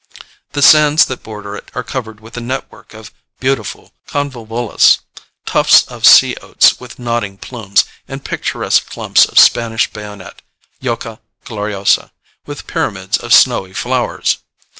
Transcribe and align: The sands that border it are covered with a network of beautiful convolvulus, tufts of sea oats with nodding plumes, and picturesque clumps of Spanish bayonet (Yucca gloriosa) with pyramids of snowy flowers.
The 0.53 0.63
sands 0.63 1.05
that 1.05 1.21
border 1.21 1.55
it 1.55 1.69
are 1.75 1.83
covered 1.83 2.21
with 2.21 2.35
a 2.35 2.41
network 2.41 2.95
of 2.95 3.13
beautiful 3.39 3.93
convolvulus, 4.07 5.01
tufts 5.45 5.83
of 5.83 6.07
sea 6.07 6.35
oats 6.37 6.79
with 6.79 6.97
nodding 6.97 7.37
plumes, 7.37 7.83
and 8.07 8.25
picturesque 8.25 8.89
clumps 8.89 9.25
of 9.25 9.37
Spanish 9.37 9.93
bayonet 9.93 10.41
(Yucca 10.79 11.21
gloriosa) 11.45 12.11
with 12.47 12.65
pyramids 12.65 13.19
of 13.19 13.31
snowy 13.31 13.73
flowers. 13.75 14.39